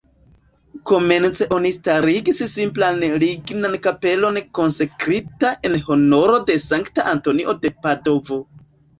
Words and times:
Komence 0.91 1.45
oni 1.55 1.71
starigis 1.73 2.39
simplan 2.53 3.03
lignan 3.23 3.75
kapelon 3.87 4.39
konsekrita 4.59 5.51
en 5.69 5.75
honoro 5.91 6.39
de 6.47 6.55
Sankta 6.63 7.05
Antonio 7.13 7.55
de 7.67 7.73
Padovo. 7.85 8.39